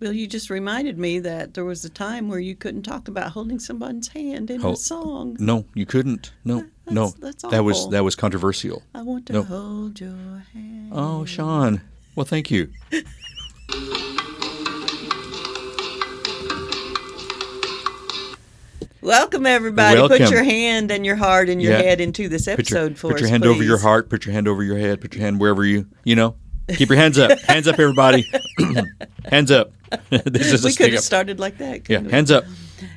[0.00, 3.32] Well, you just reminded me that there was a time where you couldn't talk about
[3.32, 5.36] holding someone's hand in a song.
[5.40, 6.30] No, you couldn't.
[6.44, 7.08] No, no.
[7.18, 8.84] that's that was that was controversial.
[8.94, 9.42] I want to no.
[9.42, 10.92] hold your hand.
[10.92, 11.80] Oh, Sean.
[12.14, 12.70] Well, thank you.
[19.00, 20.06] Welcome, everybody.
[20.06, 21.82] Put your hand and your heart and your Yeah.
[21.82, 23.20] head into this Put your, episode for put us.
[23.20, 24.10] Put your hand over your heart.
[24.10, 25.00] Put your hand over your head.
[25.00, 26.36] Put your hand wherever you you know.
[26.68, 27.36] Keep your hands up.
[27.48, 28.30] hands up, everybody.
[29.30, 29.72] hands up.
[30.10, 31.88] this is We could have started like that.
[31.88, 32.10] Yeah, we?
[32.10, 32.44] hands up.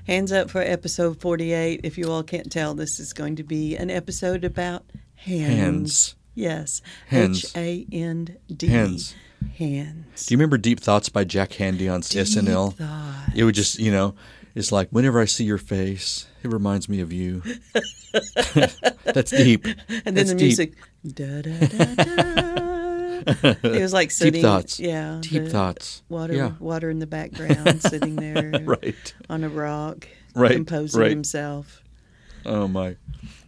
[0.07, 1.81] Hands up for episode 48.
[1.83, 4.83] If you all can't tell, this is going to be an episode about
[5.15, 5.47] hands.
[5.55, 6.15] Hands.
[6.35, 6.81] Yes.
[7.07, 7.43] Hands.
[7.45, 8.67] H A N D.
[8.67, 9.15] Hands.
[9.57, 10.25] Hands.
[10.25, 12.75] Do you remember Deep Thoughts by Jack Handey on SNL?
[12.75, 13.31] thoughts.
[13.35, 14.13] It would just, you know,
[14.53, 17.41] it's like whenever I see your face, it reminds me of you.
[19.03, 19.65] That's deep.
[19.65, 20.45] And then That's the deep.
[20.45, 20.73] music.
[21.05, 21.95] Da, da, da,
[22.55, 22.67] da.
[23.63, 24.33] It was like sitting.
[24.33, 24.79] Deep thoughts.
[24.79, 25.19] Yeah.
[25.21, 26.03] Deep thoughts.
[26.09, 26.51] Water, Yeah.
[26.59, 29.13] water in the background, sitting there Right.
[29.29, 31.09] on a rock, Right, composing right.
[31.11, 31.81] himself,
[32.45, 32.95] Oh my.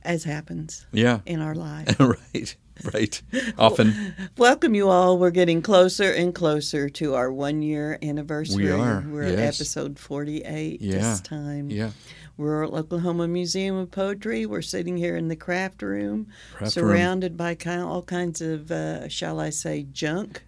[0.03, 1.19] as happens Yeah.
[1.25, 1.95] in our life.
[1.99, 2.55] right.
[2.91, 3.21] Right.
[3.57, 4.15] Often.
[4.35, 5.19] Welcome, you all.
[5.19, 8.65] We're getting closer and closer to our one year anniversary.
[8.65, 10.97] We are, We're at episode 48 Yeah.
[10.97, 11.69] this time.
[11.69, 11.91] Yeah.
[12.36, 14.48] We're at Oklahoma Museum of Poetry.
[14.48, 16.88] We're sitting here in the craft room, Craft room.
[16.89, 20.44] surrounded by kind all kinds of, uh, shall I say, junk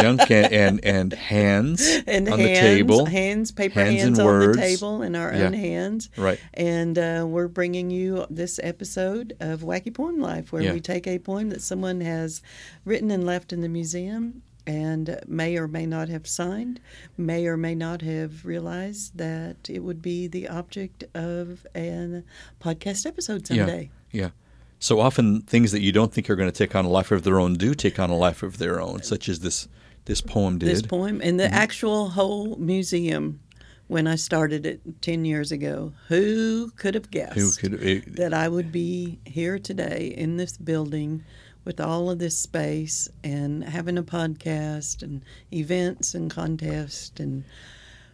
[0.00, 3.04] Junk and, and, and hands and on hands, the table.
[3.06, 4.56] hands, paper Hands hands, and on words.
[4.56, 5.44] the table, and our Yeah.
[5.46, 6.10] own hands.
[6.16, 6.40] Right.
[6.54, 10.72] And uh, we're bringing you this episode of Wacky Poem Life, where Yeah.
[10.72, 12.42] we take a poem that someone has
[12.84, 16.78] written and left in the museum and may or may not have signed,
[17.16, 22.22] may or may not have realized that it would be the object of a
[22.60, 23.90] podcast episode someday.
[24.12, 24.22] Yeah.
[24.22, 24.30] yeah.
[24.78, 27.24] So often things that you don't think are going to take on a life of
[27.24, 29.66] their own do take on a life of their own, such as this
[30.04, 30.68] this poem did.
[30.68, 31.54] This poem and the Mm-hmm.
[31.54, 33.40] actual whole museum.
[33.88, 37.38] When I started it 10 years ago, who could have guessed?
[37.38, 41.24] Who could it, that I would be here today in this building
[41.68, 47.44] with all of this space and having a podcast and events and contests and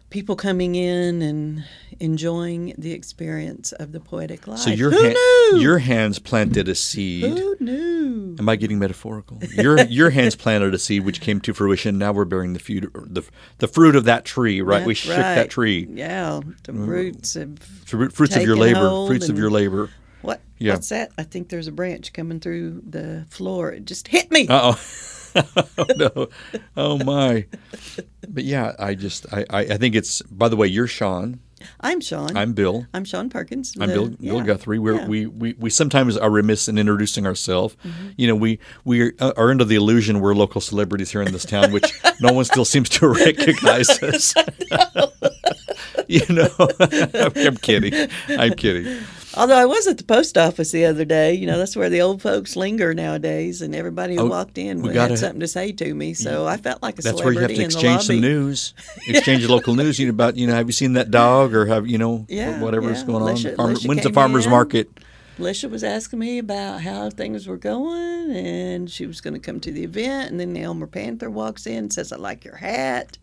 [0.09, 1.63] people coming in and
[2.01, 4.59] enjoying the experience of the poetic life.
[4.59, 5.59] So your Who ha- knew?
[5.61, 7.37] your hands planted a seed.
[7.37, 8.35] Who knew?
[8.37, 9.39] Am I getting metaphorical?
[9.53, 11.97] Your your hands planted a seed which came to fruition.
[11.97, 13.23] Now we're bearing the fruit the,
[13.59, 14.59] the fruit of that tree.
[14.59, 15.35] Right, we shook right.
[15.35, 15.87] that tree.
[15.89, 16.85] Yeah, the mm.
[16.85, 19.07] roots of Fruit, fruits of your labor.
[19.07, 19.91] Fruits of your labor.
[20.57, 20.73] Yeah.
[20.73, 21.11] What's that?
[21.17, 23.71] I think there's a branch coming through the floor.
[23.71, 24.47] It just hit me.
[24.47, 25.43] Uh oh.
[25.77, 26.27] oh no.
[26.77, 27.45] Oh my.
[28.27, 30.21] But yeah, I just I, I I think it's.
[30.23, 31.39] By the way, you're Sean.
[31.79, 32.35] I'm Sean.
[32.35, 32.85] I'm Bill.
[32.93, 33.75] I'm Sean Perkins.
[33.79, 34.79] I'm the- Bill, Bill yeah, Guthrie.
[34.79, 34.99] We're, yeah.
[35.01, 35.09] Mm-hmm.
[35.09, 37.75] we, we, we sometimes are remiss in introducing ourselves.
[38.17, 41.31] You know, we, we are, uh, are under the illusion we're local celebrities here in
[41.31, 44.33] this town, which no one still seems to recognize us.
[46.09, 46.49] you know,
[47.35, 48.09] I'm kidding.
[48.29, 49.03] I'm kidding.
[49.37, 52.01] Although I was at the post office the other day, you know, that's where the
[52.01, 55.73] old folks linger nowadays, and everybody who Oh, walked in had gotta- something to say
[55.73, 56.13] to me.
[56.13, 58.73] So I felt like a That's where you have celebrity to exchange some news,
[59.07, 59.99] exchange local news.
[59.99, 62.61] You know about you know have you seen that dog or have you know Yeah,
[62.61, 63.07] whatever's yeah.
[63.07, 63.35] going on?
[63.37, 64.51] Farmer- Alicia when's the farmers in.
[64.51, 64.89] market?
[65.37, 69.59] Alicia was asking me about how things were going, and she was going to come
[69.59, 70.31] to the event.
[70.31, 73.17] And then the Elmer Panther walks in and says, "I like your hat,"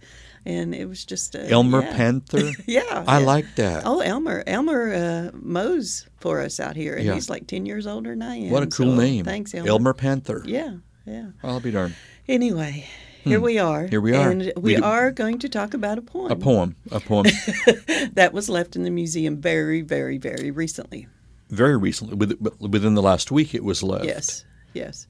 [0.45, 1.97] and it was just a, Elmer yeah.
[1.97, 2.51] Panther.
[2.67, 3.27] Yeah, I yeah.
[3.27, 3.83] like that.
[3.87, 4.43] Oh, Elmer!
[4.47, 7.15] Elmer uh, mows for us out here, and Yeah.
[7.15, 8.51] he's like ten years older than I am.
[8.51, 9.25] what a cool so name.
[9.25, 9.69] Thanks, Elmer.
[9.69, 10.43] Elmer Panther.
[10.47, 10.77] Yeah,
[11.07, 11.29] yeah.
[11.43, 11.95] I'll be darned.
[12.29, 12.87] Anyway,
[13.25, 13.83] here we are.
[13.85, 13.89] Hmm.
[13.91, 14.31] Here we are.
[14.31, 16.31] And We we, are going to talk about a poem.
[16.31, 16.77] A poem.
[16.91, 17.27] A poem.
[18.15, 21.07] that was left in the museum very, very, very recently.
[21.51, 22.17] Very recently,
[22.61, 24.07] within the last week, it was left.
[24.07, 25.07] Yes, yes.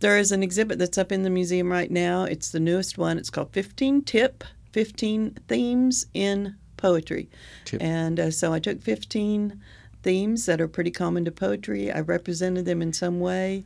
[0.00, 2.24] There is an exhibit that's up in the museum right now.
[2.24, 3.18] It's the newest one.
[3.18, 4.44] It's called 15 Tip,
[4.76, 7.30] 15 Themes in Poetry.
[7.64, 7.82] Tip.
[7.82, 9.58] And uh, so I took 15
[10.02, 11.90] themes that are pretty common to poetry.
[11.90, 13.64] I represented them in some way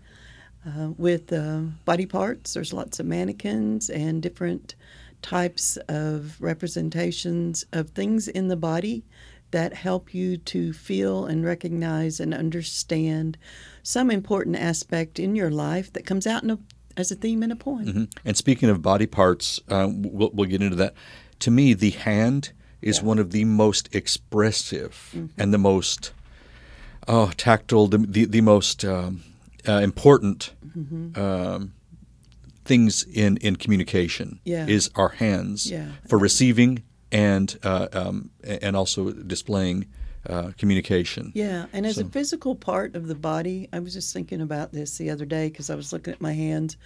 [0.65, 2.55] uh, with uh, body parts.
[2.55, 4.77] There's lots of mannequins and different
[5.21, 9.03] types of representations of things in the body
[9.51, 13.37] that help you to feel and recognize and understand
[13.83, 16.59] some important aspect in your life that comes out in a,
[17.01, 17.85] as a theme in a poem.
[17.87, 18.13] Mhm.
[18.25, 20.95] And speaking of body parts, uh, we'll, we'll get into that.
[21.41, 22.53] To me, the hand
[22.83, 25.41] is one of the most expressive Mm-hmm.
[25.41, 26.13] and the most
[27.09, 29.23] oh tactile, the the, the most um,
[29.69, 31.19] uh, important Mm-hmm.
[31.21, 31.73] um,
[32.65, 34.39] things in in communication.
[34.45, 34.67] Yeah.
[34.69, 35.89] is our hands Yeah.
[36.09, 36.83] for receiving
[37.13, 38.31] and uh, um,
[38.63, 39.87] and also displaying
[40.29, 41.33] uh, communication.
[41.35, 44.73] Yeah, and as So- a physical part of the body, I was just thinking about
[44.73, 46.77] this the other day because I was looking at my hands,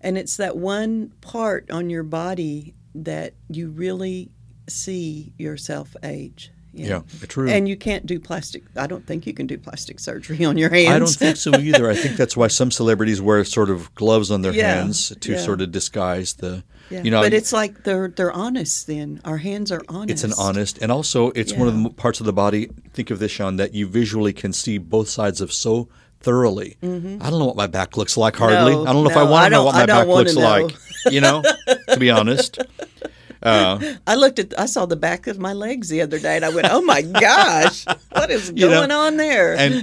[0.00, 4.30] and it's that one part on your body that you really
[4.68, 6.50] see yourself age.
[6.76, 7.48] Yeah, true.
[7.48, 8.64] And you can't do plastic.
[8.76, 10.90] I don't think you can do plastic surgery on your hands.
[10.90, 11.88] I don't think so either.
[11.88, 15.32] I think that's why some celebrities wear sort of gloves on their Yeah, hands to
[15.32, 15.38] yeah.
[15.38, 16.64] sort of disguise the.
[16.90, 17.02] Yeah.
[17.02, 18.86] You know, but it's like they're they're honest.
[18.86, 20.10] Then our hands are honest.
[20.10, 22.68] It's an honest, and also it's one of the parts of the body.
[22.92, 25.88] Think of this, Sean, that you visually can see both sides of so
[26.20, 26.76] thoroughly.
[26.82, 28.72] I don't know what my back looks like hardly.
[28.72, 28.84] Mm-hmm.
[28.84, 30.42] No, I don't know if I want to know what my back looks know.
[30.42, 30.74] like.
[31.10, 31.42] You know,
[31.88, 32.58] to be honest.
[33.44, 36.44] Uh, I looked at I saw the back of my legs the other day, and
[36.44, 39.82] I went, "Oh my gosh, what is You know, going on there?" and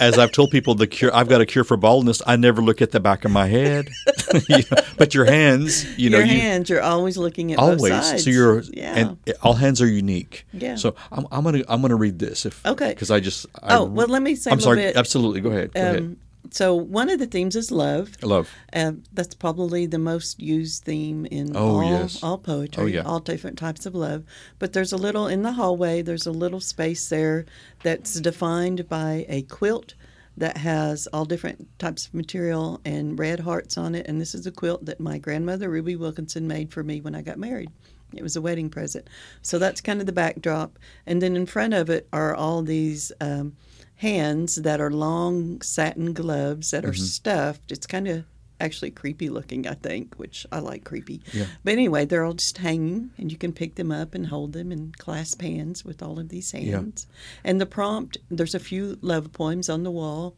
[0.00, 2.20] as I've told people, the cure I've got a cure for baldness.
[2.26, 3.88] I never look at the back of my head,
[4.48, 7.92] You know, but your hands, you know, your hands, you're always looking at always.
[7.92, 8.24] sides.
[8.24, 8.94] So you're, yeah.
[8.96, 10.46] and all hands are unique.
[10.52, 10.74] Yeah.
[10.76, 12.90] So I'm, I'm gonna I'm gonna read this if Okay.
[12.90, 14.76] because I just I, oh well, let me say I'm sorry.
[14.78, 14.96] bit.
[14.96, 15.72] Absolutely, go ahead.
[15.72, 16.16] Go ahead.
[16.50, 18.22] So one of the themes is love.
[18.22, 18.50] Love.
[18.72, 22.22] Uh, that's probably the most used theme in Oh, all, yes.
[22.22, 23.02] all poetry, Oh, yeah.
[23.02, 24.24] all different types of love.
[24.58, 27.46] But there's a little in the hallway, there's a little space there
[27.82, 29.94] that's defined by a quilt
[30.36, 34.06] that has all different types of material and red hearts on it.
[34.06, 37.22] And this is a quilt that my grandmother, Ruby Wilkinson, made for me when I
[37.22, 37.70] got married.
[38.12, 39.08] It was a wedding present.
[39.42, 40.78] So that's kind of the backdrop.
[41.06, 43.56] And then in front of it are all these um,
[43.96, 47.02] hands that are long satin gloves that are Mm-hmm.
[47.04, 47.72] stuffed.
[47.72, 48.24] It's kind of
[48.60, 51.20] actually creepy looking, I think, which I like creepy.
[51.32, 51.46] Yeah.
[51.64, 54.70] But anyway, they're all just hanging, and you can pick them up and hold them
[54.72, 57.06] and clasp hands with all of these hands.
[57.42, 60.36] And the prompt there's a few love poems on the wall.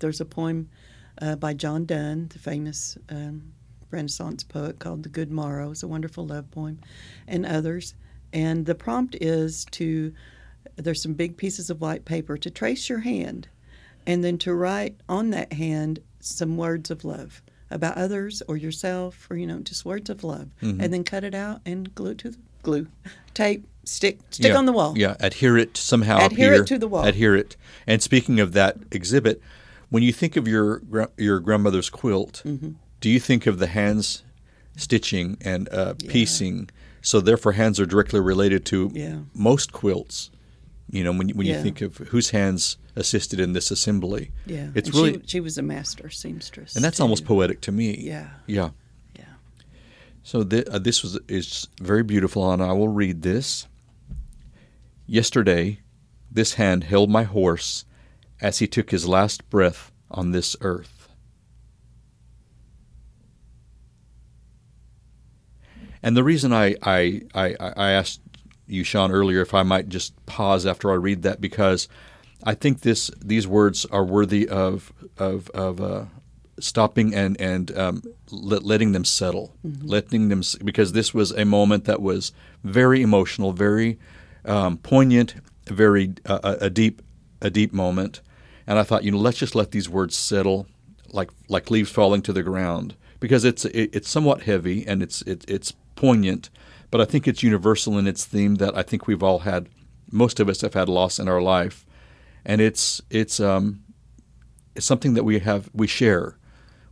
[0.00, 0.68] There's a poem
[1.22, 3.52] uh, by John Donne, the famous um,
[3.90, 5.70] Renaissance poet, called The Good Morrow.
[5.70, 6.80] It's a wonderful love poem,
[7.28, 7.94] and others.
[8.32, 10.12] And the prompt is to
[10.76, 13.48] there's some big pieces of white paper to trace your hand
[14.06, 19.26] and then to write on that hand some words of love about others or yourself
[19.30, 20.80] or you know just words of love Mm-hmm.
[20.80, 22.86] and then cut it out and glue it to the glue
[23.34, 24.56] tape stick stick yeah.
[24.56, 26.24] on the wall Yeah, adhere it somehow.
[26.26, 27.04] Adhere it to the wall.
[27.04, 27.56] Adhere it.
[27.86, 29.40] And speaking of that exhibit,
[29.90, 30.82] when you think of your
[31.18, 32.70] your grandmother's quilt, Mm-hmm.
[33.00, 34.22] do you think of the hands
[34.76, 36.70] stitching and uh, piecing?
[37.02, 39.18] So therefore, hands are directly related to Yeah.
[39.34, 40.30] most quilts.
[40.90, 44.70] You know, when you- when you think of whose hands assisted in this assembly, yeah
[44.74, 47.02] it's And really she, she was a master seamstress and that's too.
[47.02, 47.96] almost poetic to me.
[47.98, 48.70] yeah Yeah.
[49.18, 49.24] yeah
[50.22, 53.66] So th- uh, this was is very beautiful, and I will read this.
[55.06, 55.80] Yesterday,
[56.30, 57.84] this hand held my horse
[58.40, 61.08] as he took his last breath on this earth.
[66.02, 68.20] And the reason I, I, I, I asked
[68.66, 71.88] you, Sean, earlier if I might just pause after I read that because
[72.42, 76.04] I think this these words are worthy of of of uh,
[76.58, 81.84] stopping and and um, let, letting them settle, letting them because this was a moment
[81.84, 82.32] that was
[82.62, 83.98] very emotional, very
[84.44, 85.34] um, poignant,
[85.66, 87.02] very uh, a a deep
[87.40, 88.20] a deep moment,
[88.66, 90.66] and I thought you know let's just let these words settle,
[91.12, 92.94] like like leaves falling to the ground.
[93.20, 96.50] Because it's it, it's somewhat heavy and it's it, it's poignant,
[96.90, 99.68] but I think it's universal in its theme that I think we've all had
[100.10, 101.86] most of us have had loss in our life,
[102.44, 103.82] and it's it's um
[104.74, 106.38] it's something that we have we share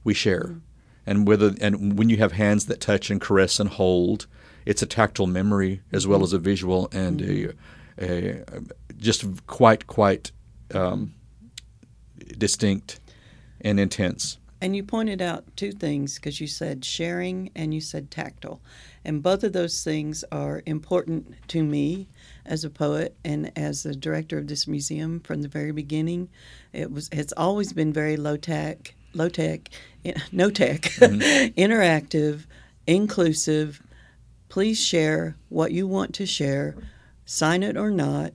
[0.04, 0.56] we share.
[1.04, 4.26] And whether and when you have hands that touch and caress and hold
[4.64, 7.52] it's a tactile memory as well as a visual and a,
[8.00, 8.44] a
[8.98, 10.30] just quite quite
[10.74, 11.14] um,
[12.38, 13.00] distinct
[13.60, 18.12] and intense And you pointed out two things because you said sharing and you said
[18.12, 18.60] tactile.
[19.04, 22.06] And both of those things are important to me
[22.46, 26.28] as a poet and as the director of this museum from the very beginning.
[26.72, 29.68] It was it's always been very low tech, low tech,
[30.32, 32.46] no tech, interactive,
[32.86, 33.82] inclusive.
[34.48, 36.76] Please share what you want to share,
[37.24, 38.32] sign it or not,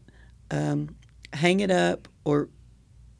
[0.51, 0.93] um,
[1.31, 2.50] hang it up or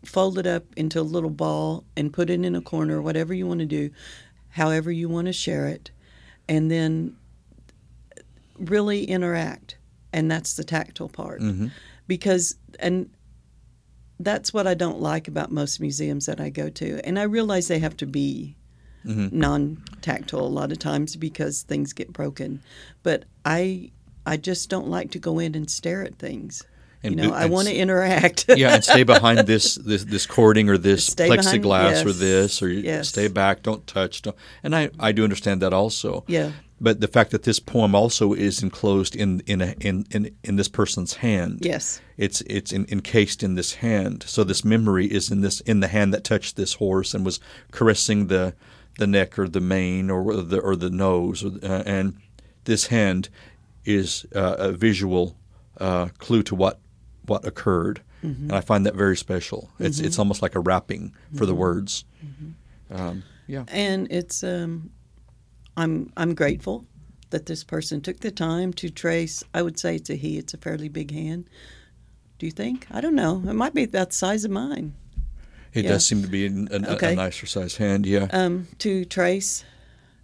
[0.07, 3.45] fold it up into a little ball and put it in a corner, whatever you
[3.45, 3.89] want to do,
[4.49, 5.91] however you want to share it,
[6.47, 7.15] and then
[8.57, 9.77] really interact.
[10.13, 11.41] And that's the tactile part.
[11.41, 11.67] Mm-hmm.
[12.07, 13.09] Because, and
[14.19, 17.05] that's what I don't like about most museums that I go to.
[17.05, 18.55] And I realize they have to be
[19.05, 19.37] mm-hmm.
[19.37, 22.61] non tactile a lot of times because things get broken.
[23.03, 23.91] But I,
[24.25, 26.63] I just don't like to go in and stare at things.
[27.03, 28.45] And you know, I want to interact.
[28.57, 32.61] yeah and stay behind this this this cording or this Stay behind- plexiglass or this
[32.61, 33.09] or yes.
[33.09, 36.51] stay back don't touch don't and I, I do understand that also Yeah.
[36.81, 40.55] but the fact that this poem also is enclosed in in a, in, in in
[40.55, 42.01] this person's hand Yes.
[42.17, 45.87] it's it's in, encased in this hand so this memory is in this in the
[45.87, 47.39] hand that touched this horse and was
[47.71, 48.53] caressing the
[48.97, 52.15] the neck or the mane or the or the nose, or, uh, and
[52.63, 53.29] this hand
[53.85, 55.35] is uh, a visual
[55.79, 56.79] uh, clue to what
[57.27, 59.69] what occurred, and I find that very special.
[59.79, 62.03] It's it's almost like a wrapping for the words.
[62.89, 64.89] Um, yeah, And it's um,
[65.75, 66.86] I'm I'm grateful
[67.29, 69.43] that this person took the time to trace.
[69.53, 70.38] I would say it's a he.
[70.38, 71.50] It's a fairly big hand.
[72.39, 72.88] Do you think?
[72.91, 73.43] I don't know.
[73.48, 74.93] It might be about the size of mine.
[75.74, 75.91] it yeah.
[75.91, 77.15] does seem to be an, an, a- a, Okay.
[77.15, 78.05] nicer sized hand.
[78.05, 79.63] Yeah, Um, to trace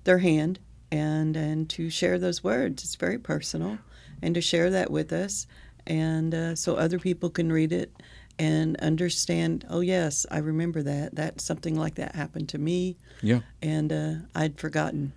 [0.04, 0.60] their hand
[0.92, 2.84] and and to share those words.
[2.84, 3.78] It's very personal,
[4.22, 5.48] and to share that with us,
[5.88, 7.92] and uh, so other people can read it
[8.40, 9.66] and understand.
[9.70, 11.16] Oh yes, I remember that.
[11.16, 12.98] That something like that happened to me.
[13.22, 15.14] yeah, and uh, I'd forgotten.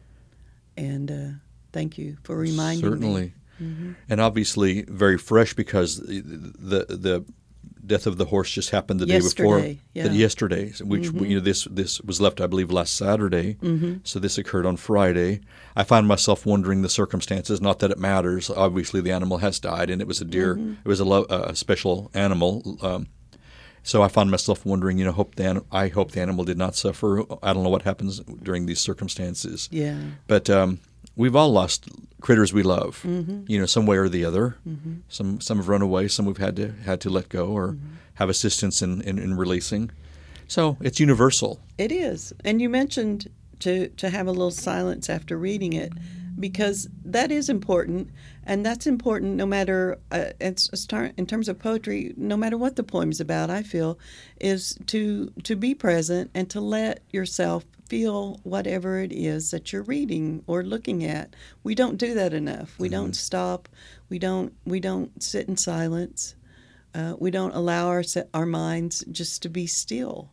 [0.77, 1.39] And uh,
[1.73, 2.91] thank you for reminding me.
[2.91, 3.95] certainly, me.
[4.09, 6.21] and obviously very fresh because the
[6.59, 7.25] the, the
[7.87, 9.59] death of the horse just happened the day before.
[9.59, 10.05] Yesterday, yeah.
[10.07, 10.15] Mm-hmm.
[10.15, 13.55] Yesterday, which you know this this was left, I believe, last Saturday.
[13.55, 13.95] Mm-hmm.
[14.05, 15.41] So this occurred on Friday.
[15.75, 17.61] I find myself wondering the circumstances.
[17.61, 18.51] Not that it matters.
[18.51, 20.55] Obviously, the animal has died, and it was a deer.
[20.57, 20.73] Mm-hmm.
[20.85, 22.79] It was a, lo- a special animal.
[22.83, 23.07] Um,
[23.83, 24.99] so I find myself wondering.
[24.99, 27.21] You know, hope the an- I hope the animal did not suffer.
[27.43, 29.69] I don't know what happens during these circumstances.
[29.71, 30.81] Yeah, But um,
[31.17, 31.89] we've all lost
[32.21, 33.45] critters we love, Mm-hmm.
[33.49, 34.57] you know, some way or the other.
[35.09, 37.87] Some some have run away, some we've had to had to let go or Mm-hmm.
[38.15, 39.91] have assistance in, in, in releasing.
[40.49, 41.59] So it's universal.
[41.79, 42.33] it is.
[42.45, 43.29] And you mentioned
[43.61, 45.93] to to have a little silence after reading it,
[46.39, 48.11] because that is important,
[48.45, 52.13] and that's important no matter uh, it's, tar- in terms of poetry.
[52.17, 53.99] No matter what the poem's about, I feel
[54.41, 59.83] is to to be present and to let yourself feel whatever it is that you're
[59.83, 61.35] reading or looking at.
[61.63, 62.79] We don't do that enough.
[62.79, 63.69] We don't stop.
[64.09, 66.35] We don't we don't sit in silence.
[66.95, 68.03] Uh, we don't allow our
[68.35, 70.33] our minds just to be still.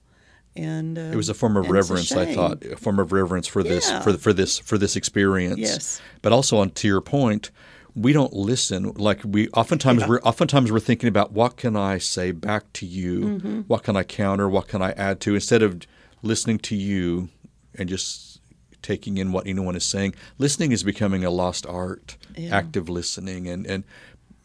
[0.56, 3.00] And uh, It was a form of and it's a reverence, I thought, a form
[3.00, 4.02] of reverence for this Yeah.
[4.02, 5.60] for for this for this experience.
[5.60, 6.02] Yes.
[6.22, 7.50] But also, on to your point,
[7.96, 8.92] we don't listen.
[8.96, 10.08] Like we oftentimes Yeah.
[10.10, 13.60] we're oftentimes we're thinking about what can I say back to you, Mm-hmm.
[13.62, 15.82] what can I counter, what can I add to, instead of
[16.22, 17.30] listening to you
[17.76, 18.40] and just
[18.84, 20.14] taking in what anyone is saying.
[20.38, 22.18] Listening is becoming a lost art.
[22.38, 22.56] Yeah.
[22.56, 23.84] Active listening and and.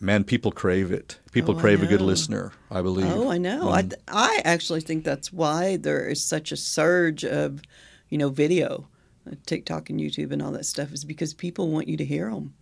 [0.00, 1.18] Man, people crave it.
[1.32, 2.52] People Oh, crave a good listener.
[2.70, 3.10] I believe.
[3.10, 3.70] Oh, I know.
[3.70, 7.62] I, th- I actually think that's why there is such a surge of,
[8.08, 8.86] you know, video,
[9.30, 12.30] uh, TikTok and YouTube and all that stuff is because people want you to hear
[12.30, 12.54] them.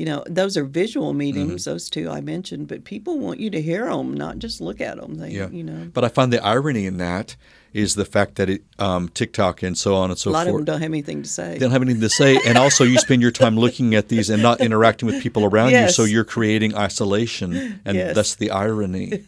[0.00, 1.70] You know, those are visual meetings, Mm-hmm.
[1.72, 4.96] those two I mentioned, but people want you to hear them, not just look at
[4.98, 5.16] them.
[5.16, 5.50] They, Yeah.
[5.50, 7.36] you know, But I find the irony in that
[7.74, 10.34] is the fact that it, um, TikTok and so on and so forth.
[10.34, 11.52] a lot of them don't have anything to say.
[11.52, 14.30] They don't have anything to say, and also you spend your time looking at these
[14.30, 15.90] and not interacting with people around Yes.
[15.90, 18.14] you, so you're creating isolation, and Yes.
[18.14, 19.24] that's the irony.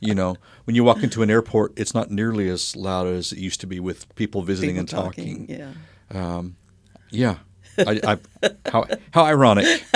[0.00, 3.38] you know, when you walk into an airport, it's not nearly as loud as it
[3.40, 5.46] used to be with people visiting People and talking.
[5.50, 6.42] Yeah.
[7.10, 7.36] Yeah,
[7.78, 8.00] I,
[8.42, 9.66] I, how how ironic.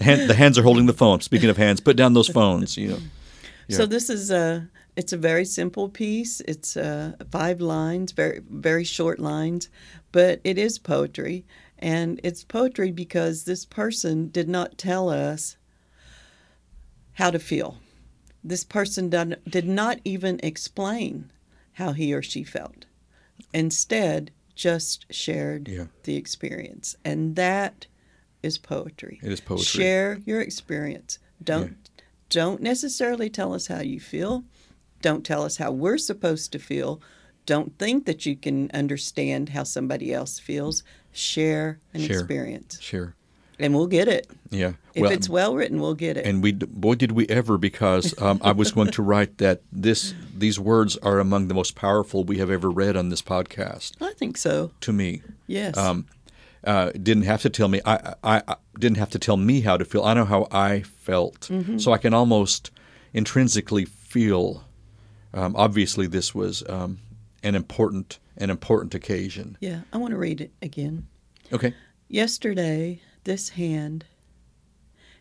[0.00, 1.20] Hand, the hands are holding the phone.
[1.20, 2.76] Speaking of hands, put down those phones.
[2.76, 2.98] You know.
[3.68, 3.76] Yeah.
[3.76, 6.40] So this is a it's a very simple piece.
[6.42, 9.68] It's uh, five lines, very very short lines,
[10.10, 11.44] but it is poetry,
[11.78, 15.56] and it's poetry because this person did not tell us
[17.14, 17.78] how to feel.
[18.44, 21.30] This person did, did not even explain
[21.74, 22.86] how he or she felt.
[23.52, 25.86] Instead, just shared Yeah.
[26.04, 27.86] the experience, and that
[28.42, 29.20] is poetry.
[29.22, 29.64] It is poetry.
[29.82, 31.18] Share your experience.
[31.42, 31.76] Don't
[32.28, 34.44] don't necessarily tell us how you feel.
[35.02, 37.00] Don't tell us how we're supposed to feel.
[37.44, 40.82] Don't think that you can understand how somebody else feels.
[41.12, 42.18] Share an Share.
[42.20, 43.14] experience, Sure.
[43.62, 44.28] And we'll get it.
[44.50, 44.72] Yeah.
[44.94, 46.26] If it's well written, we'll get it.
[46.26, 50.14] and we boy did we ever because um, I was going to write that this
[50.36, 54.12] these words are among the most powerful we have ever read on this podcast I
[54.14, 54.72] think so.
[54.80, 55.22] to me.
[55.46, 55.76] Yes.
[55.76, 56.06] Um,
[56.64, 57.80] uh, didn't have to tell me.
[57.84, 60.04] I, I, I didn't have to tell me how to feel.
[60.04, 62.70] I know how I felt, so I can almost
[63.12, 64.64] intrinsically feel.
[65.34, 67.00] Um, obviously, this was um,
[67.42, 69.56] an important an important occasion.
[69.60, 71.06] yeah, I want to read it again.
[71.52, 71.74] Okay.
[72.08, 74.04] Yesterday, this hand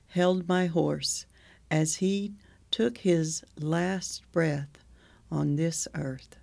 [0.08, 1.26] held my horse
[1.70, 2.34] as he
[2.70, 4.84] took his last breath
[5.32, 6.38] on this earth.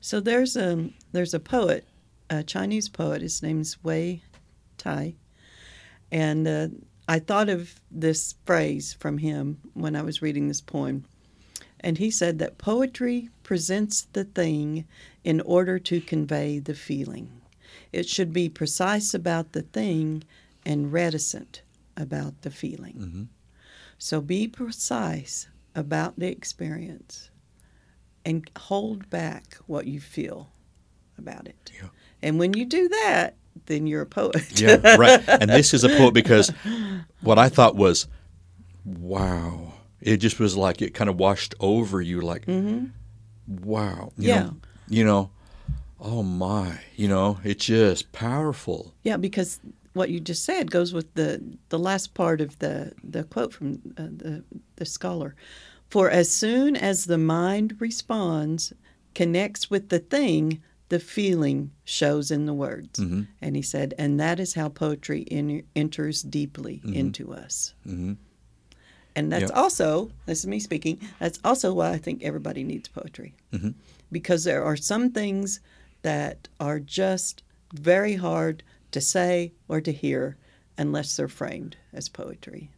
[0.00, 1.84] So there's a there's a poet,
[2.30, 3.22] a Chinese poet.
[3.22, 4.22] His name's Wei
[4.78, 5.14] Tai,
[6.12, 6.68] and uh,
[7.08, 11.06] I thought of this phrase from him when I was reading this poem.
[11.86, 14.86] And he said that poetry presents the thing
[15.22, 17.30] in order to convey the feeling.
[17.92, 20.24] It should be precise about the thing
[20.64, 21.62] and reticent
[21.96, 22.94] about the feeling.
[22.98, 23.26] Mhm.
[23.98, 27.30] So be precise about the experience
[28.24, 30.50] and hold back what you feel
[31.16, 31.70] about it.
[31.80, 31.90] Yeah.
[32.20, 34.60] And when you do that, then you're a poet.
[34.60, 35.22] Yeah, right.
[35.28, 36.48] And this is a poet because
[37.20, 38.08] what I thought was,
[38.84, 39.74] wow.
[40.06, 42.52] It just was like it kind of washed over you, like, wow.
[42.56, 42.58] You
[43.48, 44.22] Mm-hmm.
[44.22, 44.42] Yeah.
[44.42, 44.56] Know,
[44.88, 45.30] you know,
[46.00, 46.78] oh my.
[46.94, 48.94] You know, it's just powerful.
[49.02, 49.60] Yeah, because
[49.94, 53.74] what you just said goes with the the last part of the the quote from
[53.98, 54.44] uh, the
[54.76, 55.34] the scholar.
[55.90, 58.72] For as soon as the mind responds,
[59.14, 62.98] connects with the thing, the feeling shows in the words.
[63.00, 63.22] Mm-hmm.
[63.40, 66.94] And he said, and that is how poetry in, enters deeply Mm-hmm.
[66.94, 67.74] into us.
[67.84, 68.14] hmm
[69.16, 69.56] And that's Yep.
[69.56, 73.34] also, this is me speaking, that's also why I think everybody needs poetry.
[73.52, 73.74] Mhm.
[74.12, 75.60] Because there are some things
[76.02, 77.42] that are just
[77.74, 80.36] very hard to say or to hear
[80.78, 82.70] unless they're framed as poetry.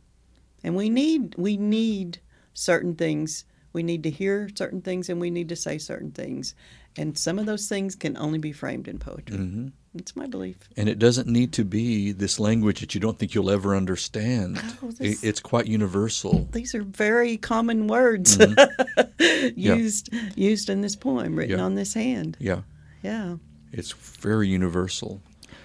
[0.65, 2.21] And we need we need
[2.55, 3.45] certain things.
[3.73, 6.55] We need to hear certain things and we need to say certain things.
[6.97, 9.37] And some of those things can only be framed in poetry.
[9.39, 9.69] hmm
[9.99, 10.57] It's my belief.
[10.77, 14.59] And it doesn't need to be this language that you don't think you'll ever understand.
[14.83, 16.49] Oh, this- it's quite universal.
[16.53, 19.53] these are very common words mm-hmm.
[19.57, 19.75] Yeah.
[19.75, 21.65] used used in this poem written Yeah.
[21.65, 22.37] on this hand.
[22.41, 22.63] Yeah,
[23.03, 23.37] Yeah.
[23.73, 25.21] it's very universal.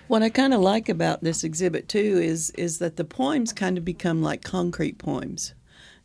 [0.07, 3.77] What I kind of like about this exhibit too is is that the poems kind
[3.77, 5.53] of become like concrete poems,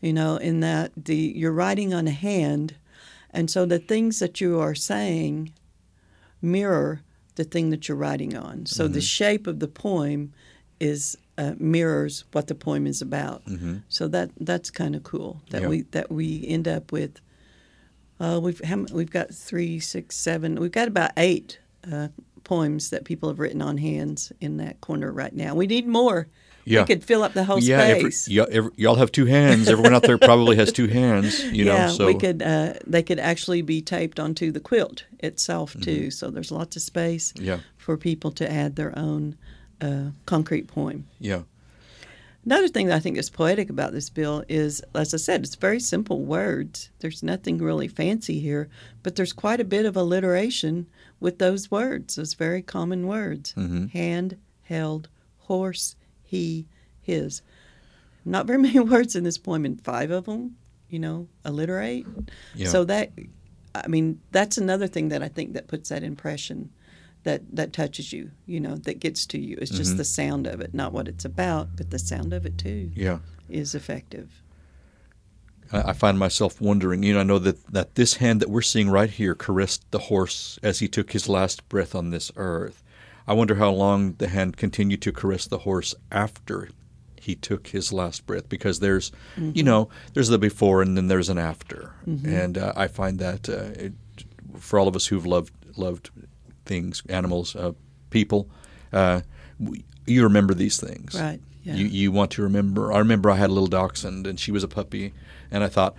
[0.01, 2.75] you know, in that the you're writing on a hand,
[3.31, 5.53] and so the things that you are saying
[6.41, 7.01] mirror
[7.39, 8.67] the thing that you're writing on.
[8.67, 10.33] So the shape of the poem
[10.81, 13.43] is uh, mirrors what the poem is about.
[13.45, 17.21] hmm So that that's kind of cool that we that we end up with.
[18.21, 18.61] Uh, we've
[18.93, 20.57] we've got three, six, seven.
[20.61, 22.09] We've got about eight uh,
[22.43, 25.55] poems that people have written on hands in that corner right now.
[25.55, 26.27] We need more.
[26.69, 26.81] Yeah.
[26.83, 28.29] We could fill up the whole yeah, every, space.
[28.29, 29.69] yeah every, y'all have two hands.
[29.69, 31.43] Everyone out there probably has two hands.
[31.45, 32.43] You know, yeah, so we could.
[32.43, 35.81] Uh, they could actually be taped onto the quilt itself Mm-hmm.
[35.83, 36.11] too.
[36.11, 39.37] So there's lots of space yeah, for people to add their own
[39.81, 41.07] uh, concrete poem.
[41.21, 41.43] yeah,
[42.45, 45.55] Another thing that I think is poetic about this bill is, as I said, it's
[45.55, 46.89] very simple words.
[47.01, 48.69] There's nothing really fancy here,
[49.03, 50.87] but there's quite a bit of alliteration
[51.21, 53.91] with those words, those very common words Mhm.
[53.91, 55.09] hand, held,
[55.41, 55.97] horse,
[56.29, 56.67] he,
[57.01, 57.43] his.
[58.25, 60.57] Not very many words in this poem, and five of them,
[60.89, 62.07] you know, alliterate.
[62.55, 62.69] yeah.
[62.69, 63.11] So that,
[63.75, 66.71] I mean, that's another thing that I think that puts that impression
[67.25, 69.59] that that touches you, you know, that gets to you.
[69.61, 69.97] It's just Mhm.
[69.97, 73.19] the sound of it, not what it's about, but the sound of it too yeah.
[73.49, 74.43] is effective.
[75.73, 77.03] I, I find myself wondering.
[77.03, 79.99] You know, I know that that this hand that we're seeing right here caressed the
[79.99, 82.83] horse as he took his last breath on this earth.
[83.29, 86.71] I wonder how long the hand continued to caress the horse after
[87.21, 91.29] he took his last breath, because there's, you know, there's the before and then there's
[91.29, 93.93] an after, and uh, I find that uh, it,
[94.59, 96.11] for all of us who've loved loved
[96.65, 97.73] things, animals, uh,
[98.11, 98.49] people,
[98.93, 99.21] uh,
[99.61, 101.15] we, you remember these things.
[101.15, 101.41] Right.
[101.65, 101.75] Yeah.
[101.75, 102.93] You you want to remember.
[102.93, 105.13] I remember I had a little dachshund and she was a puppy,
[105.51, 105.95] and I thought,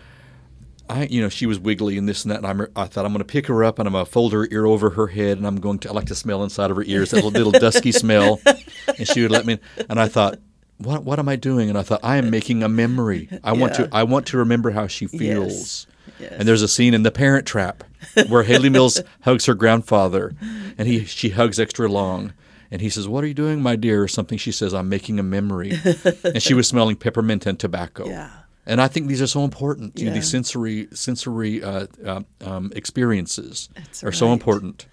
[0.90, 3.12] I you know she was wiggly and this and that, and I'm, I thought I'm
[3.12, 5.38] going to pick her up and I'm going to fold her ear over her head
[5.38, 7.52] and I'm going to I like to smell inside of her ears that little, little
[7.52, 9.60] dusky smell, and she would let me.
[9.90, 10.40] And I thought.
[10.82, 11.68] What, what am I doing?
[11.68, 13.28] And I thought I am making a memory.
[13.44, 13.88] I want Yeah.
[13.88, 15.86] to I want to remember how she feels.
[16.22, 16.32] Yes.
[16.38, 17.84] And there's a scene in The Parent Trap
[18.30, 20.34] where Hayley Mills hugs her grandfather,
[20.78, 22.32] and he she hugs extra long,
[22.72, 24.38] and he says, "What are you doing, my dear?" or something.
[24.38, 25.78] She says, "I'm making a memory,"
[26.24, 28.08] and she was smelling peppermint and tobacco.
[28.08, 28.30] Yeah.
[28.70, 30.00] And I think these are so important.
[30.00, 34.34] You know, these sensory sensory uh, uh, um, experiences That's are so right.
[34.34, 34.86] important.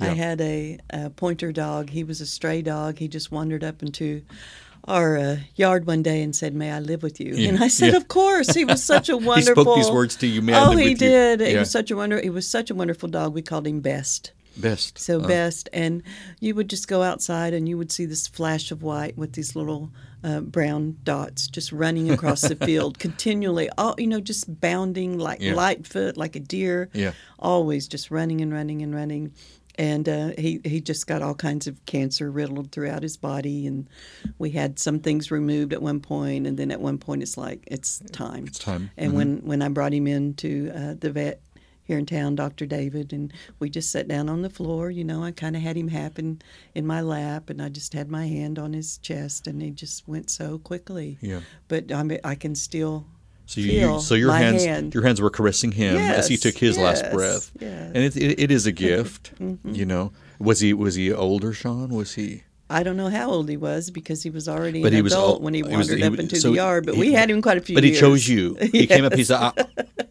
[0.00, 1.90] I had a, a pointer dog.
[1.90, 2.98] He was a stray dog.
[2.98, 4.22] He just wandered up into
[4.86, 7.68] our uh, yard one day and said, "May I live with you?" Yeah, And I
[7.68, 7.96] said, yeah.
[7.96, 9.64] "Of course." He was such a wonderful.
[9.64, 10.40] He spoke these words to you.
[10.54, 11.40] Oh, he with you?" did.
[11.40, 12.20] He was such a wonder.
[12.20, 13.34] He was such a wonderful dog.
[13.34, 14.32] We called him Best.
[14.56, 14.98] Best.
[14.98, 16.02] So Uh, best, and
[16.40, 19.56] you would just go outside and you would see this flash of white with these
[19.56, 19.90] little
[20.22, 23.68] uh, brown dots just running across the field continually.
[23.76, 25.54] All you know, just bounding like Yeah.
[25.54, 26.88] Lightfoot, like a deer.
[26.94, 27.12] Yeah.
[27.38, 29.32] always just running and running and running.
[29.76, 33.88] And uh, he he just got all kinds of cancer riddled throughout his body, and
[34.38, 37.64] we had some things removed at one point, and then at one point it's like
[37.66, 38.44] it's time.
[38.46, 38.90] It's time.
[38.96, 39.16] And Mhm.
[39.16, 41.40] when when I brought him in to uh, the vet
[41.84, 42.66] here in town, Dr.
[42.66, 44.90] David, and we just sat down on the floor.
[44.90, 46.40] You know, I kind of had him happen
[46.74, 50.08] in my lap, and I just had my hand on his chest, and he just
[50.08, 51.18] went so quickly.
[51.20, 51.40] Yeah.
[51.68, 53.06] But I mean, I can still
[53.46, 54.94] So you, feel you so your hands hand.
[54.94, 57.52] your hands were caressing him as he took his last breath.
[57.60, 57.92] yes.
[57.94, 59.34] And it, it, it is a gift.
[59.38, 59.74] Mm-hmm.
[59.74, 60.12] You know.
[60.40, 61.90] Was he was he older, Sean?
[61.90, 64.96] Was he I don't know how old he was because he was already But an
[64.96, 66.86] he was adult old- when he he was- wandered he up into so the yard.
[66.86, 67.96] But he- we had him quite a few years But years.
[67.96, 68.56] he chose you.
[68.72, 69.14] He came up.
[69.14, 69.52] He said, I,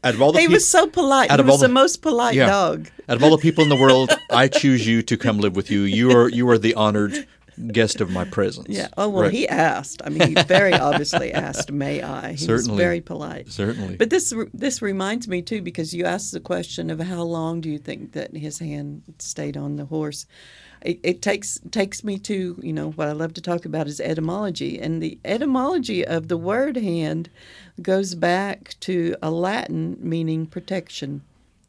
[0.03, 1.31] Out of all the he was so polite.
[1.31, 2.47] out He of all the, the- most polite Yeah.
[2.47, 2.87] dog.
[3.09, 5.71] Out of all the people in the world, I choose you to come live with
[5.71, 5.81] you.
[5.81, 7.27] You are you are the honored
[7.71, 8.67] guest of my presence.
[8.69, 8.87] Yeah.
[8.97, 9.31] Oh well, Right.
[9.33, 10.01] he asked.
[10.05, 12.77] I mean, he very obviously asked, "May I?" He was Certainly.
[12.77, 13.51] very polite.
[13.51, 13.95] certainly.
[13.95, 17.69] But this this reminds me too because you asked the question of how long do
[17.69, 20.25] you think that his hand stayed on the horse.
[20.81, 24.01] It, it takes takes me to you know what I love to talk about is
[24.01, 27.29] etymology, and the etymology of the word hand
[27.81, 31.21] goes back to a Latin meaning protection,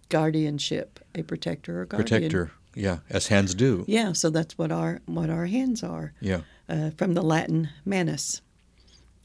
[0.09, 2.21] guardianship, a protector or guardian.
[2.23, 2.51] Protector.
[2.77, 3.85] Yeah, as hands do.
[3.87, 6.41] Yeah, so that's what our what our hands are Yeah.
[6.69, 8.43] uh, from the Latin manus,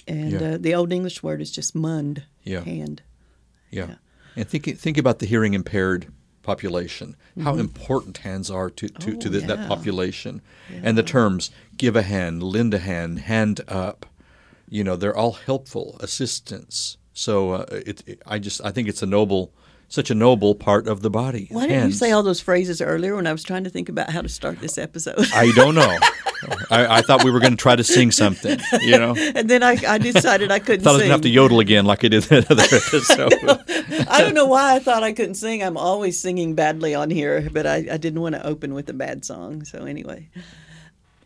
[0.08, 0.42] and Yeah.
[0.54, 2.64] uh, the Old English word is just mund, Yeah.
[2.64, 3.02] hand.
[3.72, 3.88] Yeah.
[3.88, 3.96] Yeah.
[4.36, 6.08] And think think about the hearing impaired
[6.44, 7.16] population.
[7.44, 9.28] How important hands are to, to, to Mm-hmm.
[9.28, 9.68] Oh, the, that yeah.
[9.68, 10.42] population.
[10.84, 14.06] And the terms give a hand, lend a hand, hand up,
[14.70, 16.98] you know, they're all helpful assistance.
[17.14, 19.54] So uh, it, it- I just I think it's a noble
[19.90, 21.48] such a noble part of the body.
[21.52, 24.12] Why didn't you say all those phrases earlier when I was trying to think about
[24.12, 25.26] how to start this episode?
[25.34, 25.98] I don't know.
[26.70, 29.16] I, I thought we were going to try to sing something, you know.
[29.36, 31.10] and then I, I decided I couldn't thought I was sing.
[31.10, 34.08] going to have to yodel again like I did that other episode.
[34.10, 35.64] I don't know why I thought I couldn't sing.
[35.64, 38.94] I'm always singing badly on here, but I, I didn't want to open with a
[38.94, 39.66] bad song.
[39.66, 40.30] So anyway,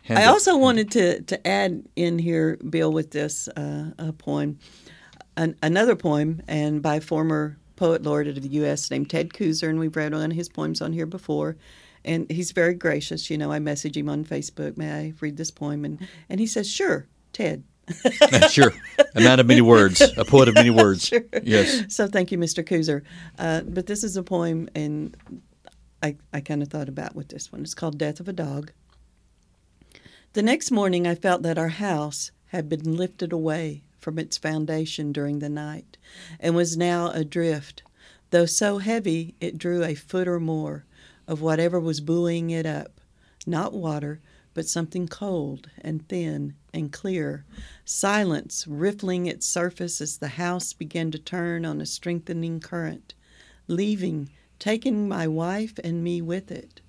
[0.04, 0.32] Hand I up.
[0.32, 4.58] also wanted to to add in here, Bill, with this uh, a poem,
[5.38, 8.90] an, another poem, and by former poet laureate of the U.S.
[8.90, 11.58] named Ted Kooser, and we've read one of his poems on here before.
[12.06, 13.30] And he's very gracious.
[13.30, 15.84] You know, I message him on Facebook, may I read this poem?
[15.84, 17.66] And, and he says, sure, Ted.
[18.50, 18.72] sure.
[19.16, 21.12] A man of many words, a poet of many words.
[21.44, 21.94] Yes.
[21.94, 22.64] So thank you, Mr.
[22.64, 23.02] Kooser.
[23.38, 25.18] Uh, but this is a poem, and
[26.02, 27.64] I, I kind of thought about with this one.
[27.64, 28.72] It's called Death of a Dog.
[30.32, 35.12] The next morning, I felt that our house had been lifted away from its foundation
[35.12, 35.93] during the night
[36.40, 37.84] and was now adrift,
[38.32, 40.86] though so heavy it drew a foot or more
[41.28, 43.00] of whatever was buoying it up.
[43.46, 44.20] Not water,
[44.54, 47.46] but something cold and thin and clear,
[47.86, 53.14] silence riffling its surface as the house began to turn on a strengthening current,
[53.68, 56.82] leaving, taking my wife and me with it.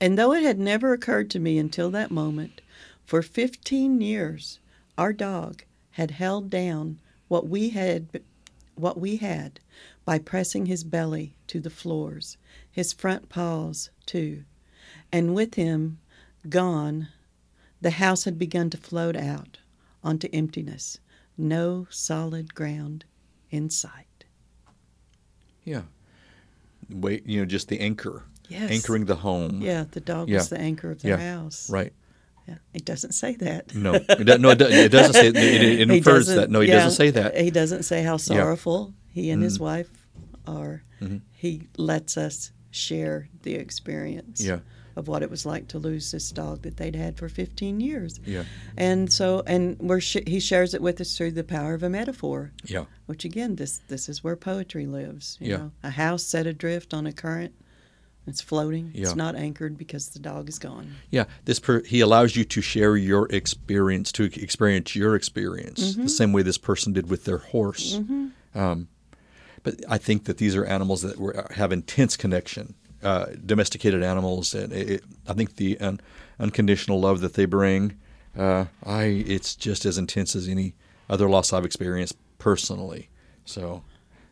[0.00, 2.60] And though it had never occurred to me until that moment,
[3.04, 4.58] for fifteen years
[4.98, 8.08] our dog had held down what we had
[8.74, 9.58] what we had
[10.04, 12.36] by pressing his belly to the floors,
[12.70, 14.44] his front paws too.
[15.10, 15.98] And with him
[16.48, 17.08] gone,
[17.80, 19.58] the house had begun to float out
[20.04, 20.98] onto emptiness,
[21.38, 23.06] no solid ground
[23.50, 24.24] in sight.
[25.64, 25.82] Yeah.
[26.90, 28.24] Wait, you know, just the anchor.
[28.48, 28.70] Yes.
[28.70, 29.60] Anchoring the home.
[29.62, 30.36] Yeah, the dog Yeah.
[30.36, 31.16] was the anchor of the Yeah.
[31.16, 31.68] house.
[31.70, 31.92] Right.
[32.48, 33.74] Yeah, it doesn't say that.
[33.74, 33.94] No.
[33.94, 34.58] It no, it,
[34.92, 35.36] doesn't say it.
[35.36, 36.48] It, infers that.
[36.50, 37.36] No, he yeah, doesn't say that.
[37.36, 39.44] He doesn't say how sorrowful he and Mm.
[39.44, 39.90] his wife
[40.46, 40.84] are.
[41.00, 41.18] Mm-hmm.
[41.32, 44.60] He lets us share the experience Yeah.
[44.94, 48.20] of what it was like to lose this dog that they'd had for 15 years.
[48.24, 48.44] Yeah.
[48.76, 51.90] And so, and we're sh- he shares it with us through the power of a
[51.90, 52.84] metaphor, Yeah.
[53.06, 55.36] which again, this this is where poetry lives.
[55.40, 55.56] You Yeah.
[55.56, 57.54] know, a house set adrift on a current.
[58.26, 58.90] It's floating.
[58.92, 59.02] Yeah.
[59.02, 60.94] It's not anchored because the dog is gone.
[61.10, 66.02] Yeah, this per, he allows you to share your experience, to experience your experience, Mm-hmm.
[66.02, 68.00] the same way this person did with their horse.
[68.54, 68.88] Um,
[69.62, 74.54] but I think that these are animals that were, have intense connection, uh, domesticated animals,
[74.54, 76.00] and it, it, I think the un,
[76.40, 77.96] unconditional love that they bring,
[78.36, 80.74] uh, I it's just as intense as any
[81.08, 83.08] other loss I've experienced personally.
[83.44, 83.82] So.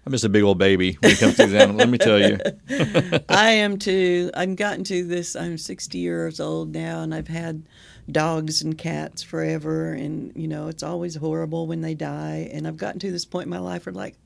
[0.07, 1.79] I'm just a big old baby when it comes to these animals.
[1.79, 2.39] Let me tell you.
[3.29, 4.31] I am too.
[4.35, 5.35] I've gotten to this.
[5.35, 7.63] I'm 60 years old now, and I've had
[8.11, 9.93] dogs and cats forever.
[9.95, 12.51] And you know, it's always horrible when they die.
[12.53, 14.17] And I've gotten to this point in my life where, like,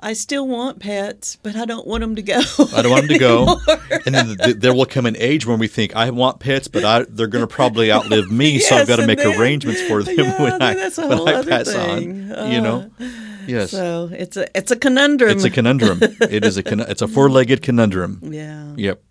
[0.00, 2.40] I still want pets, but I don't want them to go.
[2.74, 3.60] I don't want them to go.
[4.06, 6.84] And then th- there will come an age when we think I want pets, but
[6.84, 10.02] I, they're going to probably outlive me, so I've got to make then- arrangements for
[10.02, 12.30] them Yeah, when I that's a when whole I pass thing.
[12.32, 12.52] on.
[12.52, 13.10] You know, uh-huh.
[13.46, 15.30] Yes, So it's a it's a conundrum.
[15.30, 15.98] it's a conundrum.
[16.02, 18.20] it is a con- it's a four legged conundrum.
[18.22, 18.72] yeah.
[18.76, 19.02] Yep.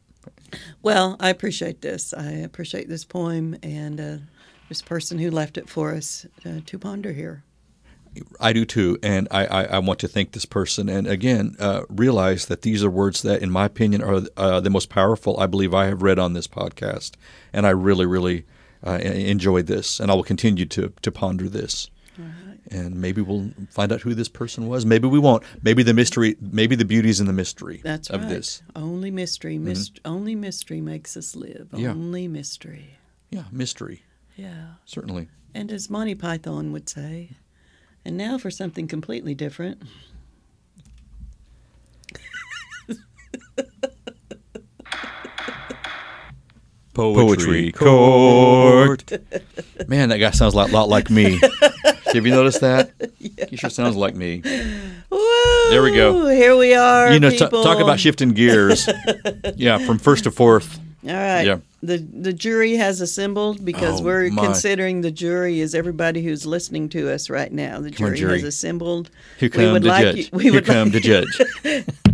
[0.81, 2.13] Well, I appreciate this.
[2.13, 4.17] I appreciate this poem and uh,
[4.69, 7.43] this person who left it for us uh, to ponder here.
[8.39, 10.87] I do too, and I, I, I want to thank this person.
[10.87, 14.69] And again, uh, realize that these are words that, in my opinion, are uh, the
[14.69, 17.15] most powerful I believe I have read on this podcast.
[17.51, 18.45] And I really, really
[18.87, 21.89] uh, enjoyed this, and I will continue to to ponder this.
[22.71, 24.85] And maybe we'll find out who this person was.
[24.85, 25.43] Maybe we won't.
[25.61, 26.35] Maybe the mystery.
[26.41, 28.29] Maybe the beauty's in the mystery That's of right.
[28.29, 28.63] this.
[28.75, 29.67] Only mystery, mm-hmm.
[29.67, 31.69] myst- only mystery makes us live.
[31.73, 31.91] Yeah.
[31.91, 32.97] Only mystery.
[33.29, 34.03] Yeah, mystery
[34.35, 34.75] Yeah.
[34.85, 35.29] certainly.
[35.53, 37.31] And as Monty Python would say,
[38.03, 39.81] and now for something completely different.
[46.95, 49.11] Poetry Court.
[49.87, 51.39] Man, that guy sounds a lot, lot like me.
[52.15, 52.91] Have you noticed that?
[53.49, 54.41] He sure sounds like me.
[55.09, 55.69] Woo!
[55.69, 56.27] There we go.
[56.27, 57.11] Here we are.
[57.13, 58.87] You know, t- talk about shifting gears.
[59.55, 60.79] yeah, from first to fourth.
[61.07, 61.43] All right.
[61.45, 61.57] Yeah.
[61.83, 64.43] The the jury has assembled because Oh, we're my.
[64.45, 67.79] considering the jury is everybody who's listening to us right now.
[67.79, 68.39] The Come on, jury, jury.
[68.41, 69.09] has assembled.
[69.39, 70.17] Who come would the like judge.
[70.17, 71.85] you- we Here come like- the judge.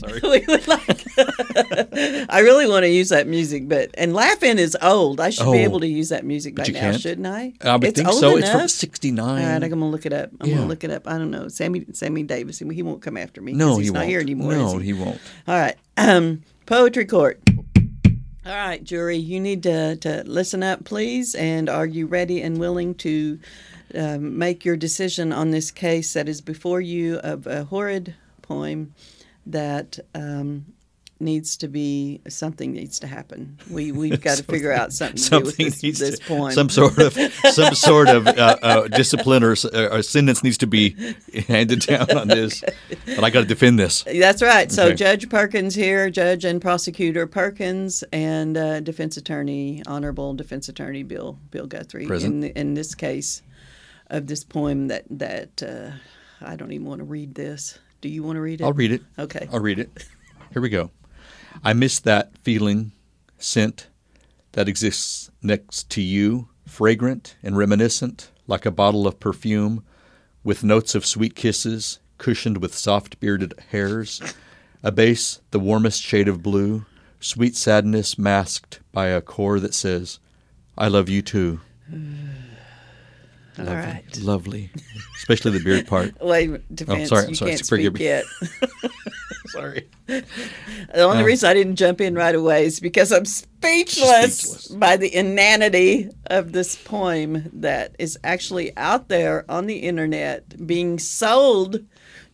[0.00, 0.44] Sorry.
[0.66, 1.04] like.
[2.30, 5.20] I really want to use that music, but and laughing is old.
[5.20, 5.52] I should Oh.
[5.52, 7.00] be able to use that music by now, can't?
[7.00, 7.52] shouldn't I?
[7.62, 8.36] I would it's think old so.
[8.36, 8.40] Enough.
[8.40, 9.28] It's from '69.
[9.28, 10.30] All right, I'm gonna look it up.
[10.40, 10.56] I'm Yeah.
[10.56, 11.06] gonna look it up.
[11.06, 11.48] I don't know.
[11.48, 12.58] Sammy Sammy Davis.
[12.58, 13.52] He won't come after me.
[13.52, 14.08] no, he's he not won't.
[14.10, 14.52] here anymore.
[14.52, 14.86] No, he?
[14.86, 15.20] he won't.
[15.46, 15.76] All right.
[15.96, 17.40] Um, poetry court.
[18.46, 21.34] All right, jury, you need to, to listen up, please.
[21.34, 23.38] And are you ready and willing to
[23.94, 28.94] um, make your decision on this case that is before you of a horrid poem
[29.46, 30.66] that um,
[31.18, 33.58] needs to be something needs to happen?
[33.70, 36.26] We we've got to figure out something to do with Something this, needs this to,
[36.26, 36.52] poem.
[36.52, 37.14] some sort of
[37.52, 40.96] some sort of uh, uh, discipline or, uh, or sentence needs to be
[41.48, 42.62] handed down on this.
[43.06, 44.02] But I got to defend this.
[44.04, 44.70] That's right.
[44.72, 44.94] So Okay.
[44.94, 51.38] Judge Perkins here, Judge and Prosecutor Perkins, and uh, Defense Attorney, Honorable Defense Attorney Bill
[51.50, 52.06] Bill Guthrie.
[52.06, 52.44] Present.
[52.44, 53.42] In, in this case
[54.08, 55.90] of this poem, that that uh,
[56.44, 57.78] I don't even want to read this.
[58.00, 58.64] Do you want to read it?
[58.64, 59.02] I'll read it.
[59.18, 59.48] Okay.
[59.52, 59.90] I'll read it.
[60.52, 60.90] Here we go.
[61.62, 62.92] I miss that feeling,
[63.38, 63.88] scent
[64.52, 69.84] that exists next to you, fragrant and reminiscent, like a bottle of perfume,
[70.42, 74.20] with notes of sweet kisses, cushioned with soft bearded hairs,
[74.82, 76.86] a base the warmest shade of blue,
[77.20, 80.18] sweet sadness masked by a core that says,
[80.78, 81.60] I love you too.
[81.92, 82.29] Mm.
[83.60, 83.90] All Lovely.
[83.92, 84.18] right.
[84.20, 84.70] Lovely.
[85.16, 86.14] Especially the beard part.
[86.20, 87.12] Wait, oh, defense.
[87.12, 88.04] Oh, sorry, you sorry, can't forgive speak me.
[88.06, 88.24] yet.
[89.46, 89.88] Sorry.
[90.92, 94.68] The only um, reason I didn't jump in right away is because I'm speechless, Speechless.
[94.68, 100.98] by the inanity of this poem that is actually out there on the internet being
[100.98, 101.80] sold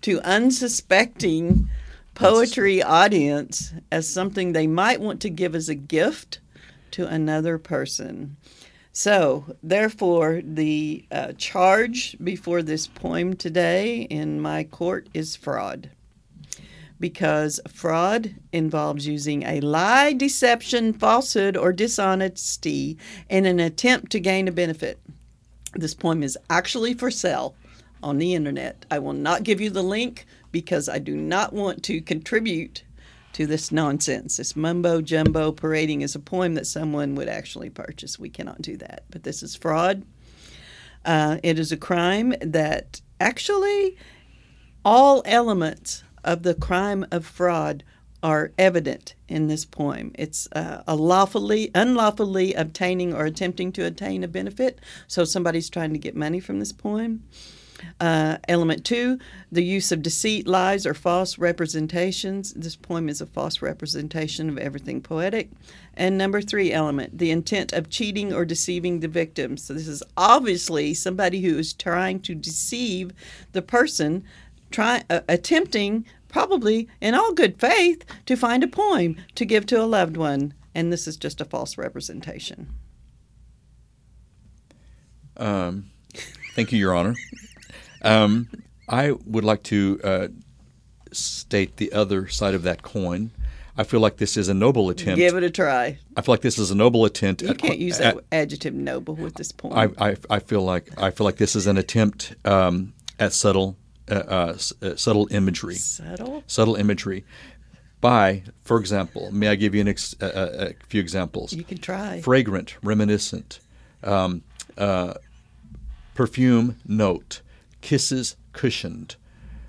[0.02, 1.68] to unsuspecting
[2.14, 6.40] poetry audience as something they might want to give as a gift
[6.92, 8.36] to another person.
[8.98, 15.90] So, therefore, the uh, charge before this poem today in my court is fraud
[16.98, 22.96] because fraud involves using a lie, deception, falsehood, or dishonesty
[23.28, 24.98] in an attempt to gain a benefit.
[25.74, 27.54] This poem is actually for sale
[28.02, 28.86] on the internet.
[28.90, 32.82] I will not give you the link because I do not want to contribute
[33.36, 34.38] to this nonsense.
[34.38, 38.18] This mumbo jumbo parading is a poem that someone would actually purchase.
[38.18, 39.04] We cannot do that.
[39.10, 40.06] But this is fraud.
[41.04, 43.98] Uh, it is a crime that actually
[44.86, 47.84] all elements of the crime of fraud
[48.22, 50.12] are evident in this poem.
[50.14, 54.80] It's uh, a lawfully, unlawfully obtaining or attempting to attain a benefit.
[55.08, 57.24] So somebody's trying to get money from this poem.
[58.00, 59.18] Uh, element two,
[59.52, 62.52] the use of deceit, lies, or false representations.
[62.54, 65.50] This poem is a false representation of everything poetic.
[65.94, 69.56] And number three element, the intent of cheating or deceiving the victim.
[69.56, 73.12] So this is obviously somebody who is trying to deceive
[73.52, 74.24] the person,
[74.70, 79.82] try, uh, attempting, probably in all good faith, to find a poem to give to
[79.82, 80.54] a loved one.
[80.74, 82.68] And this is just a false representation.
[85.38, 85.90] Um,
[86.54, 87.14] thank you, Your Honor.
[88.02, 88.48] Um,
[88.88, 90.28] I would like to uh,
[91.12, 93.30] state the other side of that coin.
[93.78, 95.16] I feel like this is a noble attempt.
[95.18, 95.98] Give it a try.
[96.16, 97.42] I feel like this is a noble attempt.
[97.42, 99.74] You at- can't use at- that adjective noble at this point.
[99.76, 103.76] I, I, I feel like I feel like this is an attempt um, at subtle
[104.10, 105.74] uh, uh, uh, subtle imagery.
[105.74, 106.42] Subtle?
[106.46, 107.24] Subtle imagery.
[108.00, 111.52] By, for example, may I give you an ex- a, a, a few examples?
[111.52, 112.20] You can try.
[112.20, 113.58] fragrant, reminiscent,
[114.04, 114.42] um,
[114.78, 115.14] uh,
[116.14, 117.40] perfume, note,
[117.86, 119.14] kisses, cushioned.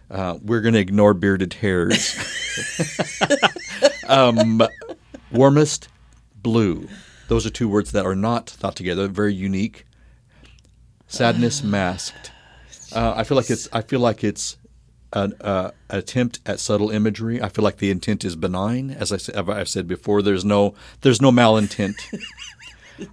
[0.10, 2.18] Uh, we're going to ignore bearded hairs.
[4.08, 4.64] um,
[5.32, 5.88] warmest,
[6.42, 6.90] blue.
[7.28, 9.08] Those are two words that are not thought together.
[9.08, 9.86] Very unique.
[11.08, 12.32] Sadness masked.
[12.92, 13.70] Uh, I feel like it's.
[13.72, 14.58] I feel like it's
[15.14, 17.40] an uh, attempt at subtle imagery.
[17.40, 20.24] I feel like the intent is benign, as I I've said before.
[20.24, 21.98] There's no there's no malintent.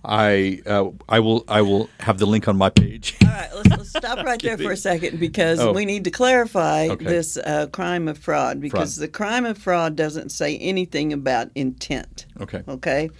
[0.05, 3.17] I uh, I will I will have the link on my page.
[3.23, 5.73] All right, let's, let's stop right there for a second because Oh.
[5.73, 7.05] we need to clarify Okay.
[7.05, 9.03] this uh, crime of fraud because Fraud.
[9.03, 12.27] the crime of fraud doesn't say anything about intent.
[12.41, 12.63] Okay.
[12.69, 13.11] Okay.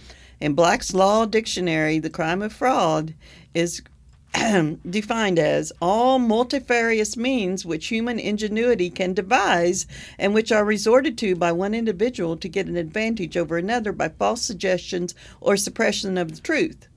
[0.41, 3.13] In Black's Law Dictionary, the crime of fraud
[3.53, 3.81] is
[4.89, 9.87] defined as all multifarious means which human ingenuity can devise
[10.19, 14.09] and which are resorted to by one individual to get an advantage over another by
[14.09, 16.87] false suggestions or suppression of the truth.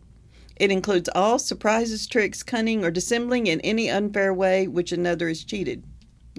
[0.57, 5.45] It includes all surprises, tricks, cunning, or dissembling in any unfair way which another is
[5.45, 5.85] cheated.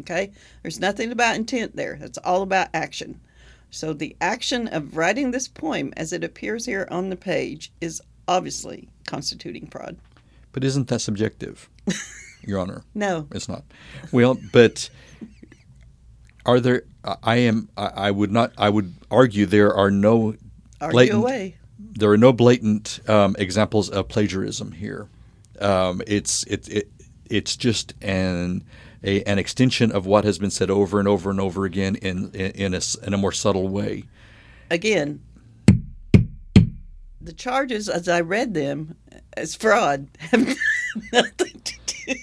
[0.02, 0.32] Okay?
[0.62, 1.98] There's nothing about intent there.
[2.00, 3.22] That's all about action.
[3.72, 8.02] So the action of writing this poem as it appears here on the page is
[8.28, 9.98] obviously constituting fraud.
[10.52, 11.70] But isn't that subjective,
[12.44, 12.84] Your Honor?
[12.96, 13.28] No.
[13.32, 13.64] It's not.
[14.12, 14.90] Well, but
[16.46, 16.84] are there?
[17.24, 17.70] I am.
[17.78, 18.52] I, would not.
[18.58, 20.36] I would argue there are no
[20.82, 21.20] Argue blatant.
[21.20, 21.56] away.
[21.80, 25.08] There are no blatant um, examples of plagiarism here.
[25.62, 26.92] Um, it's it, it
[27.30, 28.64] it's just an
[29.04, 32.32] a, an extension of what has been said over and over and over again in
[32.34, 34.04] in, in a in a more subtle way.
[34.72, 35.22] Again,
[37.22, 38.96] the charges as I read them
[39.40, 40.42] as fraud have
[41.14, 41.74] nothing to
[42.06, 42.14] do.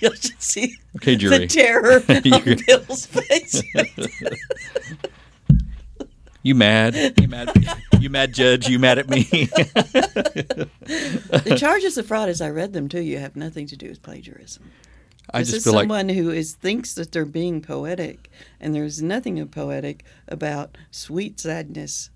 [0.00, 1.46] You'll just see Okay, the jury.
[1.46, 2.22] terror on
[2.66, 3.62] Bill's face.
[6.42, 7.20] You mad?
[7.20, 7.50] You mad?
[8.00, 8.66] You mad, Judge?
[8.66, 9.24] You mad at me?
[9.24, 10.70] the
[11.58, 14.70] charges of fraud, as I read them to you, have nothing to do with plagiarism.
[15.34, 18.74] I this just is feel like someone who is thinks that they're being poetic, and
[18.74, 22.08] there's nothing of poetic about sweet sadness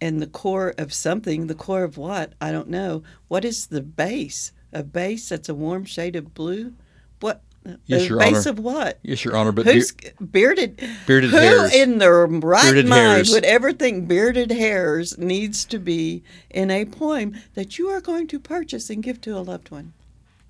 [0.00, 1.46] and the core of something.
[1.46, 2.32] The core of what?
[2.40, 3.02] I don't know.
[3.28, 4.52] What is the base?
[4.72, 6.74] A base that's a warm shade of blue.
[7.20, 7.42] What?
[7.86, 8.50] Yes, Your base Honor.
[8.50, 8.98] of what?
[9.02, 10.82] yes, Your Honor, but Who's bearded?
[11.06, 11.72] Bearded who hairs.
[11.74, 13.30] in their right Bearded mind hairs.
[13.32, 18.26] would ever think bearded hairs needs to be in a poem that you are going
[18.28, 19.94] to purchase and give to a loved one?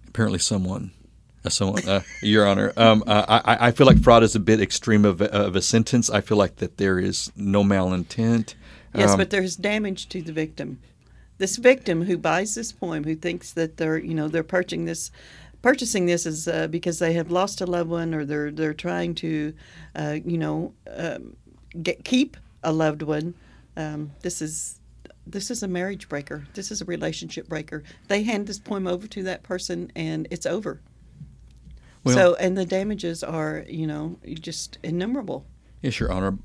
[0.08, 0.90] apparently someone.
[1.44, 4.60] Uh, someone, uh, Your Honor, um, uh, I, I feel like fraud is a bit
[4.60, 6.08] extreme of, a- of a sentence.
[6.10, 8.54] I feel like that there is no malintent.
[8.94, 10.78] Yes, Um, but there's damage to the victim.
[11.38, 15.10] This victim who buys this poem, who thinks that they're, you know, they're purchasing this,
[15.62, 19.14] purchasing this is uh, because they have lost a loved one, or they're they're trying
[19.16, 19.52] to,
[19.96, 21.36] uh, you know, um,
[21.82, 23.34] get keep a loved one.
[23.76, 24.78] Um, this is
[25.26, 26.46] this is a marriage breaker.
[26.54, 27.82] This is a relationship breaker.
[28.08, 30.80] They hand this poem over to that person, and it's over.
[32.04, 35.46] Well- so, and the damages are, you know, just innumerable.
[35.82, 36.38] yes, Your Honor.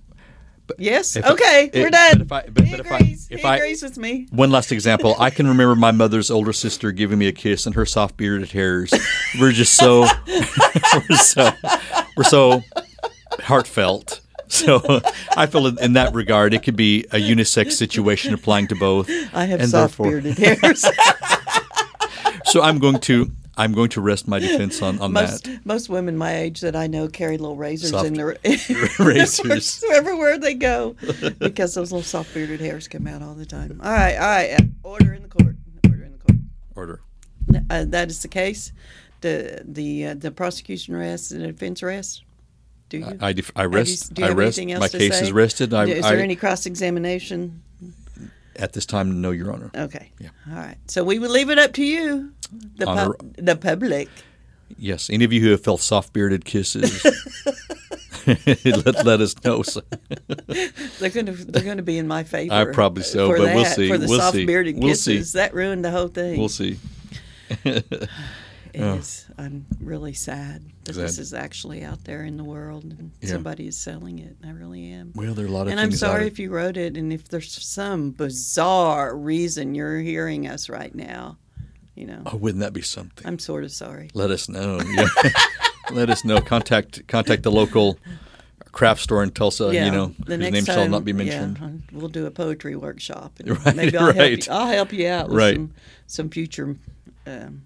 [0.78, 1.16] Yes.
[1.16, 2.24] If I- okay, it- we're done.
[2.26, 3.28] but if I- but- he but if I- agrees.
[3.30, 4.28] if he I- agrees with me.
[4.32, 5.16] One last example.
[5.20, 8.52] I can remember my mother's older sister giving me a kiss and her soft bearded
[8.52, 8.94] hairs.
[9.40, 10.06] We're just so
[11.10, 11.52] we're so
[12.18, 12.64] we're so
[13.42, 14.22] heartfelt.
[14.48, 15.02] So
[15.38, 19.08] I feel in- in that regard it could be a unisex situation applying to both.
[19.34, 20.86] I have and soft therefore- bearded hairs.
[22.46, 25.65] So I'm going to I'm going to rest my defense on, on most that.
[25.65, 28.38] most women my age that I know carry little razors Soft in their
[29.00, 29.84] razors.
[29.93, 30.95] everywhere they go
[31.39, 33.80] because those little soft bearded hairs come out all the time.
[33.84, 34.62] All right, all right.
[34.84, 35.56] Order in the court.
[35.86, 36.39] Order in the court.
[36.76, 37.02] Order.
[37.69, 38.72] Uh, that is the case.
[39.22, 42.24] The the uh, the prosecution rests and the defense rests.
[42.88, 43.17] Do you?
[43.22, 44.13] I, def- I Have you- rest.
[44.13, 44.58] do you I have rest.
[44.58, 45.24] anything else My case say?
[45.26, 45.74] is rested.
[45.74, 47.62] I, is I, there any cross examination?
[48.60, 49.72] At this time, to know Your Honor.
[49.76, 50.12] Okay.
[50.19, 50.30] Yeah.
[50.50, 50.78] All right.
[50.88, 52.32] So we will leave it up to you,
[52.78, 54.10] the Honor- the public.
[54.78, 57.04] Yes, any of you who have felt soft bearded kisses,
[58.28, 59.63] let, let us know.
[61.00, 62.54] They're gonna they're gonna be in my favor.
[62.54, 63.89] I probably so, but we'll see.
[63.89, 65.17] For the We'll soft bearded We'll see.
[65.17, 66.38] kisses, that ruined the whole thing.
[66.39, 66.78] we'll see.
[68.74, 69.26] It is.
[69.38, 73.30] I'm really sad that this is actually out there in the world and Yeah.
[73.30, 74.36] somebody is selling it.
[74.46, 75.12] I really am.
[75.16, 77.28] Well, there are a lot of And I'm sorry if you wrote it, and if
[77.30, 81.38] there's some bizarre reason you're hearing us right now,
[81.96, 83.26] you know, Oh, wouldn't that be something?
[83.28, 84.10] I'm sort of sorry.
[84.14, 84.80] Let us know.
[84.82, 85.08] Yeah.
[85.92, 86.40] Let us know.
[86.40, 87.98] Contact contact the local
[88.72, 89.72] craft store in Tulsa.
[89.74, 91.58] yeah, You know, the whose next name time, shall not be mentioned.
[91.60, 94.46] Yeah, we'll do a poetry workshop, and Right, maybe I'll help right.
[94.46, 94.54] you.
[94.54, 95.56] I'll help you out with Right.
[95.56, 95.72] some
[96.06, 96.76] some future,
[97.26, 97.63] um,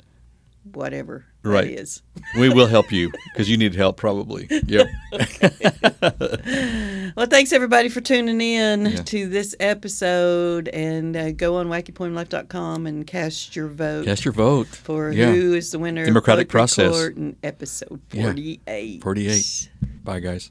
[0.71, 1.75] whatever Right.
[1.75, 2.01] that is.
[2.39, 4.47] We will help you because you need help probably.
[4.67, 4.87] Yep.
[7.15, 9.03] Well, thanks everybody for tuning in Yeah.
[9.03, 14.65] to this episode, and uh, go on wackypoemlife.com and cast your vote Cast your vote.
[14.67, 15.31] for Yeah.
[15.31, 16.05] who is the winner.
[16.05, 16.91] Democratic process.
[16.91, 18.23] Court in episode Yeah.
[18.23, 19.03] forty-eight.
[19.03, 19.69] 48.
[20.03, 20.49] Bye, guys.